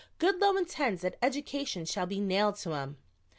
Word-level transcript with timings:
Goodloe 0.17 0.57
intends 0.57 1.03
that 1.03 1.15
education 1.21 1.85
shall 1.85 2.07
be 2.07 2.19
nailed 2.19 2.55
to 2.55 2.73
'em." 2.73 2.97